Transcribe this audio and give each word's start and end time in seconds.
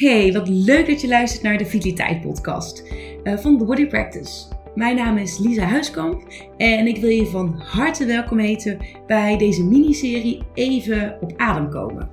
Hey, 0.00 0.32
wat 0.32 0.48
leuk 0.48 0.86
dat 0.86 1.00
je 1.00 1.08
luistert 1.08 1.42
naar 1.42 1.58
de 1.58 1.66
Vitaliteit 1.66 2.20
Podcast 2.20 2.84
uh, 3.24 3.36
van 3.36 3.58
The 3.58 3.64
Body 3.64 3.86
Practice. 3.86 4.46
Mijn 4.74 4.96
naam 4.96 5.16
is 5.16 5.38
Lisa 5.38 5.62
Huiskamp 5.62 6.22
en 6.56 6.86
ik 6.86 6.96
wil 6.96 7.10
je 7.10 7.26
van 7.26 7.54
harte 7.58 8.04
welkom 8.04 8.38
heten 8.38 8.78
bij 9.06 9.36
deze 9.38 9.64
miniserie 9.64 10.42
Even 10.54 11.16
op 11.20 11.32
adem 11.36 11.70
komen. 11.70 12.10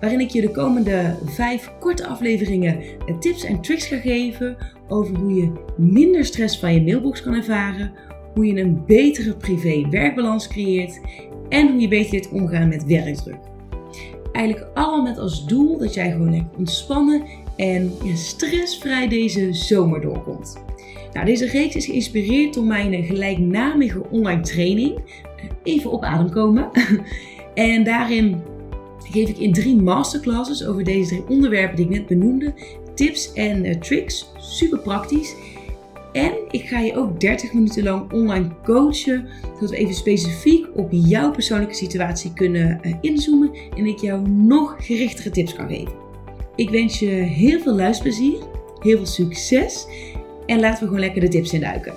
Waarin 0.00 0.20
ik 0.20 0.30
je 0.30 0.40
de 0.40 0.50
komende 0.50 1.16
vijf 1.24 1.72
korte 1.80 2.06
afleveringen 2.06 2.80
eh, 2.80 3.18
tips 3.18 3.44
en 3.44 3.60
tricks 3.60 3.86
ga 3.86 3.96
geven 3.96 4.56
over 4.88 5.16
hoe 5.16 5.34
je 5.34 5.52
minder 5.76 6.24
stress 6.24 6.58
van 6.58 6.74
je 6.74 6.82
mailbox 6.82 7.22
kan 7.22 7.34
ervaren, 7.34 7.92
hoe 8.34 8.46
je 8.46 8.60
een 8.60 8.84
betere 8.86 9.36
privé-werkbalans 9.36 10.48
creëert 10.48 11.00
en 11.48 11.70
hoe 11.70 11.80
je 11.80 11.88
beter 11.88 12.12
leert 12.12 12.30
omgaan 12.30 12.68
met 12.68 12.84
werkdruk 12.84 13.53
eigenlijk 14.34 14.66
allemaal 14.74 15.02
met 15.02 15.18
als 15.18 15.46
doel 15.46 15.78
dat 15.78 15.94
jij 15.94 16.10
gewoon 16.10 16.30
lekker 16.30 16.58
ontspannen 16.58 17.22
en 17.56 17.92
stressvrij 18.14 19.08
deze 19.08 19.52
zomer 19.52 20.00
doorkomt. 20.00 20.62
Nou, 21.12 21.26
deze 21.26 21.46
reeks 21.46 21.74
is 21.74 21.86
geïnspireerd 21.86 22.54
door 22.54 22.64
mijn 22.64 23.04
gelijknamige 23.04 24.02
online 24.10 24.40
training. 24.40 24.98
Even 25.62 25.90
op 25.90 26.02
adem 26.02 26.30
komen. 26.30 26.70
en 27.54 27.84
daarin 27.84 28.42
geef 29.10 29.28
ik 29.28 29.38
in 29.38 29.52
drie 29.52 29.76
masterclasses 29.76 30.64
over 30.64 30.84
deze 30.84 31.08
drie 31.08 31.28
onderwerpen 31.28 31.76
die 31.76 31.84
ik 31.84 31.90
net 31.90 32.06
benoemde 32.06 32.54
tips 32.94 33.32
en 33.32 33.64
uh, 33.64 33.74
tricks. 33.74 34.32
Super 34.38 34.78
praktisch. 34.78 35.34
En 36.14 36.34
ik 36.50 36.68
ga 36.68 36.78
je 36.78 36.96
ook 36.96 37.20
30 37.20 37.52
minuten 37.52 37.82
lang 37.82 38.12
online 38.12 38.60
coachen, 38.62 39.28
zodat 39.54 39.70
we 39.70 39.76
even 39.76 39.94
specifiek 39.94 40.76
op 40.76 40.88
jouw 40.90 41.30
persoonlijke 41.30 41.74
situatie 41.74 42.32
kunnen 42.32 42.80
uh, 42.82 42.94
inzoomen 43.00 43.54
en 43.76 43.86
ik 43.86 43.98
jou 43.98 44.28
nog 44.28 44.86
gerichtere 44.86 45.30
tips 45.30 45.54
kan 45.54 45.68
geven. 45.68 45.94
Ik 46.56 46.70
wens 46.70 46.98
je 46.98 47.06
heel 47.06 47.60
veel 47.60 47.74
luisterplezier, 47.74 48.38
heel 48.78 48.96
veel 48.96 49.06
succes 49.06 49.86
en 50.46 50.60
laten 50.60 50.80
we 50.80 50.84
gewoon 50.84 51.00
lekker 51.00 51.20
de 51.20 51.28
tips 51.28 51.52
induiken. 51.52 51.94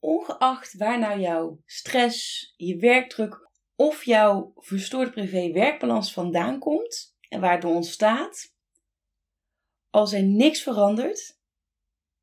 Ongeacht 0.00 0.76
waar 0.76 0.98
nou 0.98 1.20
jouw 1.20 1.60
stress, 1.66 2.52
je 2.56 2.76
werkdruk 2.76 3.48
of 3.76 4.04
jouw 4.04 4.52
verstoorde 4.56 5.10
privé-werkbalans 5.10 6.12
vandaan 6.12 6.58
komt 6.58 7.16
en 7.28 7.40
waar 7.40 7.52
het 7.52 7.62
door 7.62 7.74
ontstaat, 7.74 8.58
als 9.90 10.12
er 10.12 10.22
niks 10.22 10.62
verandert, 10.62 11.38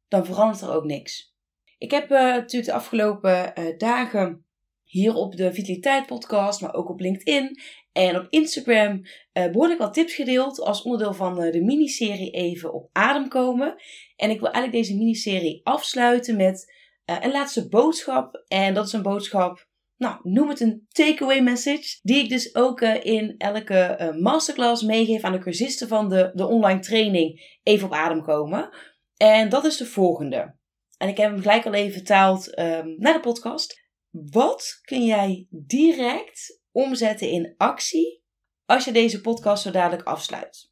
dan 0.08 0.26
verandert 0.26 0.62
er 0.62 0.74
ook 0.74 0.86
niks. 0.86 1.36
Ik 1.78 1.92
heb 1.92 2.12
uh, 2.12 2.20
natuurlijk 2.20 2.66
de 2.66 2.74
afgelopen 2.74 3.60
uh, 3.60 3.78
dagen 3.78 4.46
hier 4.84 5.14
op 5.14 5.36
de 5.36 5.54
Vitaliteit 5.54 6.06
Podcast, 6.06 6.62
maar 6.62 6.74
ook 6.74 6.90
op 6.90 7.00
LinkedIn 7.00 7.60
en 7.92 8.16
op 8.16 8.28
Instagram 8.30 9.02
uh, 9.34 9.52
behoorlijk 9.52 9.80
wat 9.80 9.94
tips 9.94 10.14
gedeeld 10.14 10.60
als 10.60 10.82
onderdeel 10.82 11.14
van 11.14 11.36
de 11.36 11.62
miniserie 11.64 12.32
Even 12.32 12.74
op 12.74 12.90
adem 12.92 13.28
komen. 13.28 13.76
En 14.16 14.30
ik 14.30 14.40
wil 14.40 14.52
eigenlijk 14.52 14.84
deze 14.84 14.98
miniserie 14.98 15.62
afsluiten 15.64 16.36
met 16.36 16.74
een 17.06 17.32
laatste 17.32 17.70
boodschap. 17.70 18.44
En 18.48 18.74
dat 18.74 18.86
is 18.86 18.94
een 18.94 19.02
boodschap 19.02 19.67
nou, 19.98 20.20
noem 20.24 20.50
het 20.50 20.60
een 20.60 20.86
takeaway 20.88 21.42
message, 21.42 22.00
die 22.02 22.24
ik 22.24 22.30
dus 22.30 22.56
ook 22.56 22.82
uh, 22.82 23.06
in 23.06 23.36
elke 23.38 23.98
uh, 24.02 24.22
masterclass 24.22 24.84
meegeef 24.84 25.24
aan 25.24 25.32
de 25.32 25.40
cursisten 25.40 25.88
van 25.88 26.10
de, 26.10 26.32
de 26.34 26.48
online 26.48 26.80
training 26.80 27.60
Even 27.64 27.88
op 27.88 27.94
adem 27.94 28.22
komen. 28.22 28.70
En 29.18 29.50
dat 29.50 29.66
is 29.66 29.78
de 29.78 29.86
volgende. 29.86 30.56
En 30.98 31.08
ik 31.08 31.18
heb 31.18 31.32
hem 31.32 31.42
gelijk 31.42 31.66
al 31.66 31.74
even 31.74 31.94
vertaald 31.94 32.60
um, 32.60 32.96
naar 32.98 33.14
de 33.14 33.20
podcast. 33.20 33.86
Wat 34.10 34.80
kun 34.82 35.06
jij 35.06 35.48
direct 35.50 36.62
omzetten 36.72 37.30
in 37.30 37.54
actie 37.58 38.24
als 38.66 38.86
je 38.86 38.92
deze 38.92 39.22
podcast 39.22 39.64
zo 39.64 39.72
dadelijk 39.72 40.08
afsluit? 40.08 40.72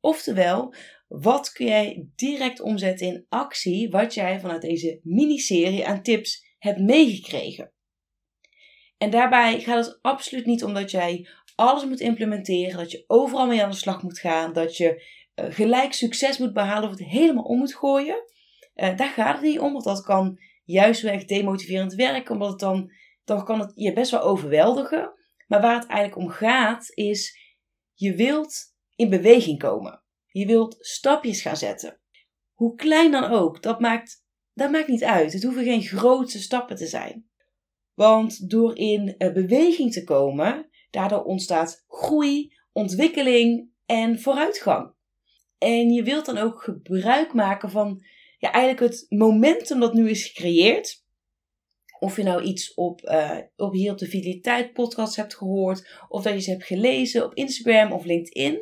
Oftewel, 0.00 0.74
wat 1.08 1.52
kun 1.52 1.66
jij 1.66 2.08
direct 2.14 2.60
omzetten 2.60 3.06
in 3.06 3.26
actie 3.28 3.90
wat 3.90 4.14
jij 4.14 4.40
vanuit 4.40 4.62
deze 4.62 5.00
miniserie 5.02 5.86
aan 5.86 6.02
tips 6.02 6.54
hebt 6.58 6.80
meegekregen? 6.80 7.74
En 8.96 9.10
daarbij 9.10 9.60
gaat 9.60 9.86
het 9.86 9.98
absoluut 10.02 10.46
niet 10.46 10.64
om 10.64 10.74
dat 10.74 10.90
jij 10.90 11.28
alles 11.54 11.84
moet 11.84 12.00
implementeren, 12.00 12.76
dat 12.76 12.90
je 12.90 13.04
overal 13.06 13.46
mee 13.46 13.62
aan 13.62 13.70
de 13.70 13.76
slag 13.76 14.02
moet 14.02 14.18
gaan, 14.18 14.52
dat 14.52 14.76
je 14.76 15.04
uh, 15.34 15.44
gelijk 15.48 15.92
succes 15.92 16.38
moet 16.38 16.52
behalen 16.52 16.84
of 16.84 16.90
het 16.90 17.08
helemaal 17.08 17.44
om 17.44 17.58
moet 17.58 17.74
gooien. 17.74 18.24
Uh, 18.74 18.96
daar 18.96 19.08
gaat 19.08 19.34
het 19.34 19.44
niet 19.44 19.58
om, 19.58 19.72
want 19.72 19.84
dat 19.84 20.02
kan 20.02 20.38
juist 20.64 21.02
wel 21.02 21.12
echt 21.12 21.28
demotiverend 21.28 21.94
werken, 21.94 22.32
omdat 22.32 22.50
het 22.50 22.58
dan, 22.58 22.92
dan 23.24 23.44
kan 23.44 23.60
het 23.60 23.72
je 23.74 23.92
best 23.92 24.10
wel 24.10 24.20
overweldigen. 24.20 25.14
Maar 25.46 25.60
waar 25.60 25.80
het 25.80 25.86
eigenlijk 25.86 26.18
om 26.18 26.28
gaat, 26.28 26.90
is 26.94 27.38
je 27.94 28.14
wilt 28.14 28.74
in 28.94 29.10
beweging 29.10 29.58
komen. 29.58 30.02
Je 30.26 30.46
wilt 30.46 30.76
stapjes 30.78 31.42
gaan 31.42 31.56
zetten. 31.56 32.00
Hoe 32.52 32.74
klein 32.74 33.10
dan 33.10 33.24
ook, 33.24 33.62
dat 33.62 33.80
maakt, 33.80 34.24
dat 34.52 34.70
maakt 34.70 34.88
niet 34.88 35.04
uit. 35.04 35.32
Het 35.32 35.42
hoeven 35.42 35.64
geen 35.64 35.82
grote 35.82 36.38
stappen 36.40 36.76
te 36.76 36.86
zijn. 36.86 37.25
Want 37.96 38.50
door 38.50 38.76
in 38.76 39.14
eh, 39.18 39.32
beweging 39.32 39.92
te 39.92 40.04
komen, 40.04 40.68
daardoor 40.90 41.22
ontstaat 41.22 41.84
groei, 41.88 42.52
ontwikkeling 42.72 43.70
en 43.86 44.20
vooruitgang. 44.20 44.92
En 45.58 45.90
je 45.90 46.02
wilt 46.02 46.26
dan 46.26 46.38
ook 46.38 46.62
gebruik 46.62 47.32
maken 47.32 47.70
van 47.70 48.04
ja, 48.38 48.52
eigenlijk 48.52 48.92
het 48.92 49.06
momentum 49.08 49.80
dat 49.80 49.94
nu 49.94 50.10
is 50.10 50.26
gecreëerd. 50.26 51.04
Of 51.98 52.16
je 52.16 52.22
nou 52.22 52.42
iets 52.42 52.74
op, 52.74 53.02
uh, 53.04 53.38
op 53.56 53.72
hier 53.72 53.92
op 53.92 53.98
de 53.98 54.06
Vitaliteit 54.06 54.72
podcast 54.72 55.16
hebt 55.16 55.36
gehoord, 55.36 56.04
of 56.08 56.22
dat 56.22 56.32
je 56.32 56.40
ze 56.40 56.50
hebt 56.50 56.64
gelezen 56.64 57.24
op 57.24 57.34
Instagram 57.34 57.92
of 57.92 58.04
LinkedIn. 58.04 58.60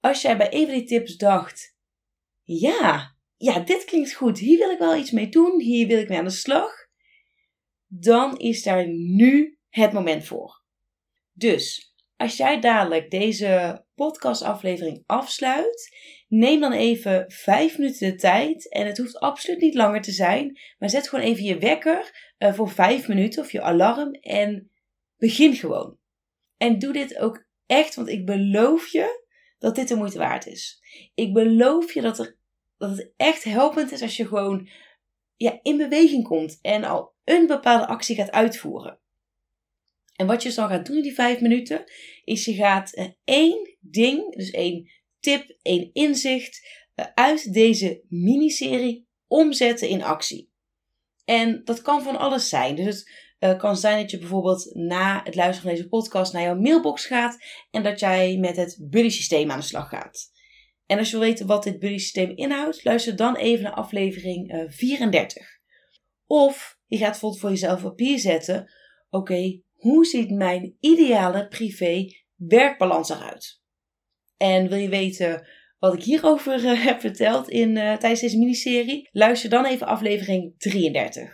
Als 0.00 0.22
jij 0.22 0.36
bij 0.36 0.48
een 0.50 0.66
van 0.66 0.74
die 0.74 0.84
tips 0.84 1.16
dacht: 1.16 1.76
ja, 2.42 3.16
ja, 3.36 3.60
dit 3.60 3.84
klinkt 3.84 4.12
goed, 4.12 4.38
hier 4.38 4.58
wil 4.58 4.70
ik 4.70 4.78
wel 4.78 4.96
iets 4.96 5.10
mee 5.10 5.28
doen, 5.28 5.60
hier 5.60 5.86
wil 5.86 5.98
ik 5.98 6.08
mee 6.08 6.18
aan 6.18 6.24
de 6.24 6.30
slag 6.30 6.85
dan 8.00 8.38
is 8.38 8.62
daar 8.62 8.88
nu 8.88 9.58
het 9.68 9.92
moment 9.92 10.24
voor. 10.24 10.62
Dus 11.32 11.94
als 12.16 12.36
jij 12.36 12.60
dadelijk 12.60 13.10
deze 13.10 13.84
podcastaflevering 13.94 15.02
afsluit, 15.06 15.96
neem 16.28 16.60
dan 16.60 16.72
even 16.72 17.24
5 17.28 17.78
minuten 17.78 18.10
de 18.10 18.16
tijd. 18.16 18.68
En 18.68 18.86
het 18.86 18.98
hoeft 18.98 19.18
absoluut 19.18 19.60
niet 19.60 19.74
langer 19.74 20.02
te 20.02 20.12
zijn, 20.12 20.58
maar 20.78 20.90
zet 20.90 21.08
gewoon 21.08 21.24
even 21.24 21.44
je 21.44 21.58
wekker 21.58 22.32
uh, 22.38 22.52
voor 22.54 22.70
5 22.70 23.08
minuten 23.08 23.42
of 23.42 23.52
je 23.52 23.62
alarm 23.62 24.10
en 24.12 24.70
begin 25.16 25.54
gewoon. 25.54 25.98
En 26.56 26.78
doe 26.78 26.92
dit 26.92 27.18
ook 27.18 27.44
echt, 27.66 27.94
want 27.94 28.08
ik 28.08 28.26
beloof 28.26 28.88
je 28.88 29.24
dat 29.58 29.74
dit 29.74 29.88
de 29.88 29.96
moeite 29.96 30.18
waard 30.18 30.46
is. 30.46 30.80
Ik 31.14 31.32
beloof 31.32 31.92
je 31.92 32.00
dat, 32.00 32.18
er, 32.18 32.36
dat 32.78 32.90
het 32.90 33.12
echt 33.16 33.44
helpend 33.44 33.92
is 33.92 34.02
als 34.02 34.16
je 34.16 34.26
gewoon 34.26 34.68
ja, 35.36 35.58
in 35.62 35.76
beweging 35.76 36.24
komt 36.24 36.58
en 36.62 36.84
al 36.84 37.14
een 37.24 37.46
bepaalde 37.46 37.86
actie 37.86 38.16
gaat 38.16 38.30
uitvoeren. 38.30 38.98
En 40.16 40.26
wat 40.26 40.42
je 40.42 40.52
dan 40.52 40.68
gaat 40.68 40.86
doen 40.86 40.96
in 40.96 41.02
die 41.02 41.14
vijf 41.14 41.40
minuten, 41.40 41.84
is 42.24 42.44
je 42.44 42.54
gaat 42.54 42.92
eh, 42.92 43.06
één 43.24 43.76
ding, 43.80 44.36
dus 44.36 44.50
één 44.50 44.90
tip, 45.20 45.56
één 45.62 45.90
inzicht 45.92 46.66
eh, 46.94 47.06
uit 47.14 47.52
deze 47.52 48.02
miniserie 48.08 49.08
omzetten 49.26 49.88
in 49.88 50.02
actie. 50.02 50.50
En 51.24 51.64
dat 51.64 51.82
kan 51.82 52.02
van 52.02 52.18
alles 52.18 52.48
zijn. 52.48 52.74
Dus 52.74 53.10
het 53.38 53.54
uh, 53.54 53.58
kan 53.58 53.76
zijn 53.76 54.00
dat 54.00 54.10
je 54.10 54.18
bijvoorbeeld 54.18 54.74
na 54.74 55.20
het 55.24 55.34
luisteren 55.34 55.62
van 55.62 55.76
deze 55.76 55.88
podcast 55.88 56.32
naar 56.32 56.42
jouw 56.42 56.60
mailbox 56.60 57.06
gaat 57.06 57.38
en 57.70 57.82
dat 57.82 58.00
jij 58.00 58.36
met 58.36 58.56
het 58.56 58.78
buddy 58.80 59.08
systeem 59.08 59.50
aan 59.50 59.58
de 59.58 59.64
slag 59.64 59.88
gaat. 59.88 60.30
En 60.86 60.98
als 60.98 61.10
je 61.10 61.16
wil 61.18 61.26
weten 61.26 61.46
wat 61.46 61.62
dit 61.62 61.78
buddy 61.78 61.98
systeem 61.98 62.36
inhoudt, 62.36 62.84
luister 62.84 63.16
dan 63.16 63.36
even 63.36 63.64
naar 63.64 63.74
aflevering 63.74 64.54
uh, 64.54 64.64
34. 64.68 65.46
Of 66.26 66.78
je 66.86 66.96
gaat 66.96 67.10
bijvoorbeeld 67.10 67.40
voor 67.40 67.50
jezelf 67.50 67.84
op 67.84 67.90
papier 67.90 68.18
zetten: 68.18 68.72
oké, 69.10 69.60
hoe 69.72 70.04
ziet 70.04 70.30
mijn 70.30 70.76
ideale 70.80 71.48
privé-werkbalans 71.48 73.10
eruit? 73.10 73.60
En 74.36 74.68
wil 74.68 74.78
je 74.78 74.88
weten 74.88 75.48
wat 75.78 75.94
ik 75.94 76.02
hierover 76.02 76.64
uh, 76.64 76.84
heb 76.86 77.00
verteld 77.00 77.48
in, 77.48 77.68
uh, 77.68 77.96
tijdens 77.96 78.20
deze 78.20 78.38
miniserie? 78.38 79.08
Luister 79.12 79.50
dan 79.50 79.64
even 79.64 79.86
aflevering 79.86 80.54
33. 80.58 81.22
Uh, 81.22 81.30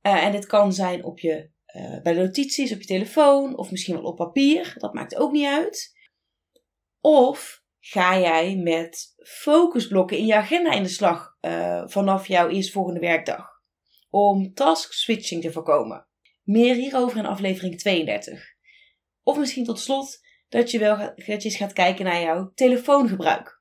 eh, 0.00 0.24
en 0.24 0.32
dit 0.32 0.46
kan 0.46 0.72
zijn 0.72 1.04
op 1.04 1.18
je, 1.18 1.50
bij 2.02 2.12
de 2.12 2.20
notities 2.20 2.72
op 2.72 2.80
je 2.80 2.86
telefoon 2.86 3.56
of 3.56 3.70
misschien 3.70 3.94
wel 3.94 4.04
op 4.04 4.16
papier. 4.16 4.74
Dat 4.78 4.94
maakt 4.94 5.16
ook 5.16 5.32
niet 5.32 5.46
uit. 5.46 6.00
Of 7.00 7.61
ga 7.84 8.18
jij 8.18 8.56
met 8.56 9.14
focusblokken 9.24 10.18
in 10.18 10.26
je 10.26 10.34
agenda 10.34 10.72
in 10.72 10.82
de 10.82 10.88
slag 10.88 11.36
vanaf 11.86 12.26
jouw 12.26 12.48
eerstvolgende 12.48 13.00
werkdag? 13.00 13.52
om 14.12 14.54
task 14.54 14.92
switching 14.92 15.42
te 15.42 15.52
voorkomen. 15.52 16.06
Meer 16.42 16.74
hierover 16.74 17.18
in 17.18 17.26
aflevering 17.26 17.78
32. 17.78 18.54
Of 19.22 19.38
misschien 19.38 19.64
tot 19.64 19.80
slot 19.80 20.20
dat 20.48 20.70
je 20.70 20.78
wel 20.78 20.96
dat 20.96 21.16
je 21.26 21.32
eens 21.32 21.56
gaat 21.56 21.72
kijken 21.72 22.04
naar 22.04 22.20
jouw 22.20 22.52
telefoongebruik. 22.54 23.60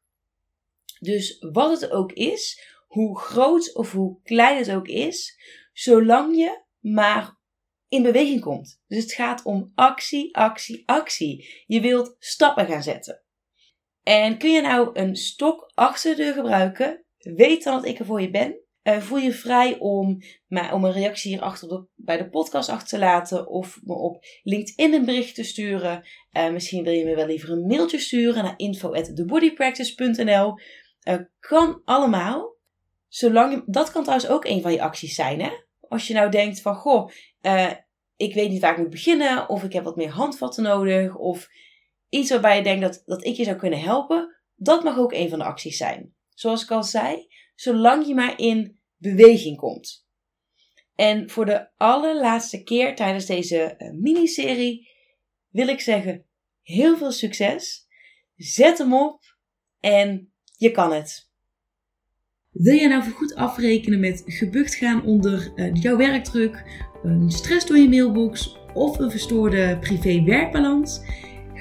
Dus 1.00 1.38
wat 1.40 1.82
het 1.82 1.92
ook 1.92 2.12
is, 2.12 2.62
hoe 2.88 3.20
groot 3.20 3.74
of 3.74 3.92
hoe 3.92 4.22
klein 4.24 4.58
het 4.58 4.72
ook 4.72 4.88
is, 4.88 5.40
zolang 5.74 6.36
je 6.36 6.64
maar 6.80 7.38
in 7.88 8.04
beweging 8.04 8.42
komt. 8.42 8.82
Dus 8.88 9.04
het 9.04 9.14
gaat 9.14 9.44
om 9.44 9.72
actie, 9.76 10.36
actie, 10.36 10.84
actie. 10.86 11.64
Je 11.66 11.82
wilt 11.82 12.16
stappen 12.20 12.66
gaan 12.66 12.84
zetten. 12.84 13.21
En 14.04 14.38
kun 14.38 14.52
je 14.52 14.62
nou 14.62 14.90
een 14.94 15.16
stok 15.16 15.72
achter 15.74 16.16
de 16.16 16.24
deur 16.24 16.34
gebruiken? 16.34 17.06
Weet 17.18 17.64
dan 17.64 17.74
dat 17.74 17.86
ik 17.86 18.00
er 18.00 18.06
voor 18.06 18.22
je 18.22 18.30
ben. 18.30 18.60
Uh, 18.84 18.98
voel 18.98 19.18
je 19.18 19.32
vrij 19.32 19.80
om, 19.80 20.18
maar, 20.48 20.74
om 20.74 20.84
een 20.84 20.92
reactie 20.92 21.32
hierachter 21.32 21.68
de, 21.68 21.86
bij 21.96 22.18
de 22.18 22.30
podcast 22.30 22.70
achter 22.70 22.88
te 22.88 23.00
laten 23.00 23.48
of 23.48 23.80
me 23.84 23.94
op 23.94 24.26
LinkedIn 24.44 24.94
een 24.94 25.06
bericht 25.06 25.36
te 25.36 25.44
sturen. 25.44 26.08
Uh, 26.38 26.52
misschien 26.52 26.84
wil 26.84 26.94
je 26.94 27.06
me 27.06 27.16
wel 27.16 27.26
liever 27.26 27.50
een 27.50 27.68
mailtje 27.68 28.00
sturen 28.00 28.44
naar 28.44 28.54
info@thebodypractice.nl. 28.58 30.54
Uh, 31.08 31.16
kan 31.40 31.82
allemaal. 31.86 32.56
Zolang 33.08 33.64
dat 33.66 33.92
kan 33.92 34.04
trouwens 34.04 34.30
ook 34.30 34.46
een 34.46 34.62
van 34.62 34.72
je 34.72 34.82
acties 34.82 35.16
zijn, 35.16 35.42
hè? 35.42 35.50
Als 35.80 36.08
je 36.08 36.14
nou 36.14 36.32
denkt 36.32 36.62
van, 36.62 36.76
goh, 36.76 37.10
ik 38.16 38.34
weet 38.34 38.50
niet 38.50 38.62
waar 38.62 38.72
ik 38.72 38.78
moet 38.78 38.90
beginnen, 38.90 39.50
of 39.50 39.64
ik 39.64 39.74
heb 39.74 39.84
wat 39.84 39.96
meer 39.96 40.10
handvatten 40.10 40.64
nodig, 40.64 41.16
of 41.16 41.48
iets 42.12 42.30
waarbij 42.30 42.58
je 42.58 42.64
denkt 42.64 42.82
dat, 42.82 43.02
dat 43.06 43.26
ik 43.26 43.36
je 43.36 43.44
zou 43.44 43.58
kunnen 43.58 43.80
helpen, 43.80 44.36
dat 44.56 44.84
mag 44.84 44.98
ook 44.98 45.14
een 45.14 45.30
van 45.30 45.40
de 45.40 45.46
acties 45.46 45.78
zijn. 45.78 46.14
Zoals 46.30 46.64
ik 46.64 46.72
al 46.72 46.84
zei, 46.84 47.28
zolang 47.56 48.08
je 48.08 48.14
maar 48.14 48.40
in 48.40 48.80
beweging 48.98 49.58
komt. 49.58 50.08
En 50.96 51.30
voor 51.30 51.46
de 51.46 51.68
allerlaatste 51.78 52.64
keer 52.64 52.96
tijdens 52.96 53.26
deze 53.26 53.76
uh, 53.78 53.92
miniserie 53.92 54.90
wil 55.50 55.68
ik 55.68 55.80
zeggen: 55.80 56.26
heel 56.62 56.98
veel 56.98 57.12
succes. 57.12 57.88
Zet 58.36 58.78
hem 58.78 58.94
op 58.94 59.24
en 59.80 60.34
je 60.58 60.72
kan 60.72 60.94
het. 60.94 61.30
Wil 62.52 62.76
je 62.76 62.88
nou 62.88 63.12
goed 63.12 63.36
afrekenen 63.36 64.00
met 64.00 64.24
gebucht 64.26 64.76
gaan 64.76 65.06
onder 65.06 65.52
uh, 65.56 65.74
jouw 65.74 65.98
werkdruk, 65.98 66.64
een 67.04 67.32
stress 67.32 67.66
door 67.66 67.78
je 67.78 67.90
mailbox 67.90 68.58
of 68.74 69.00
een 69.00 69.12
verstoorde 69.12 69.78
privé-werkbalans? 69.80 71.02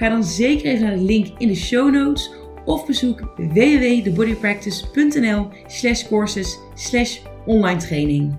Ga 0.00 0.08
dan 0.08 0.24
zeker 0.24 0.66
even 0.66 0.86
naar 0.86 0.96
de 0.96 1.02
link 1.02 1.26
in 1.38 1.48
de 1.48 1.54
show 1.54 1.92
notes 1.92 2.30
of 2.64 2.86
bezoek 2.86 3.20
www.thebodypractice.nl 3.36 5.48
slash 5.66 6.08
courses 6.08 6.58
slash 6.74 7.18
online 7.46 7.78
training. 7.78 8.36